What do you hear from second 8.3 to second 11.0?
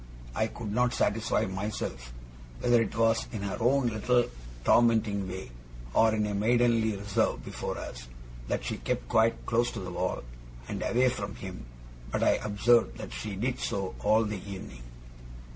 that she kept quite close to the wall, and